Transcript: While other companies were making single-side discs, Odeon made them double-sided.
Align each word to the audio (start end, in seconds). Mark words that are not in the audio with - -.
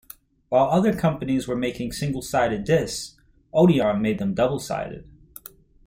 While 0.49 0.71
other 0.71 0.95
companies 0.95 1.47
were 1.47 1.55
making 1.55 1.91
single-side 1.91 2.63
discs, 2.63 3.17
Odeon 3.53 4.01
made 4.01 4.17
them 4.17 4.33
double-sided. 4.33 5.07